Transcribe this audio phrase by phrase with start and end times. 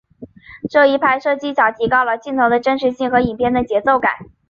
[0.71, 4.13] 这一拍摄技巧提高了镜头的真实性和影片的节奏感。